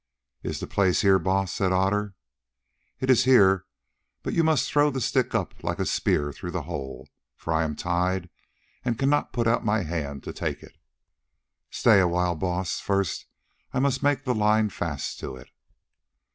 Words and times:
"Is 0.41 0.59
the 0.59 0.65
place 0.65 1.01
here, 1.01 1.19
Baas?" 1.19 1.51
said 1.53 1.71
Otter. 1.71 2.15
"It 2.99 3.11
is 3.11 3.25
here, 3.25 3.65
but 4.23 4.33
you 4.33 4.43
must 4.43 4.67
throw 4.71 4.89
the 4.89 4.99
stick 4.99 5.35
up 5.35 5.63
like 5.63 5.77
a 5.77 5.85
spear 5.85 6.33
through 6.33 6.49
the 6.49 6.63
hole, 6.63 7.07
for 7.35 7.53
I 7.53 7.63
am 7.63 7.75
tied, 7.75 8.27
and 8.83 8.97
cannot 8.97 9.31
put 9.31 9.45
out 9.45 9.63
my 9.63 9.83
hand 9.83 10.23
to 10.23 10.33
take 10.33 10.63
it." 10.63 10.75
"Stay 11.69 11.99
awhile, 11.99 12.33
Baas; 12.35 12.79
first 12.79 13.27
I 13.75 13.79
must 13.79 14.01
make 14.01 14.23
the 14.23 14.33
line 14.33 14.69
fast 14.69 15.19
to 15.19 15.35
it." 15.35 15.49